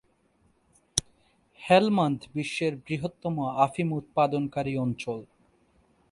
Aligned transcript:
হেলমান্দ 1.61 2.19
বিশ্বের 2.35 2.73
বৃহত্তম 2.85 3.35
আফিম-উৎপাদনকারী 3.57 4.73
অঞ্চল। 4.77 5.19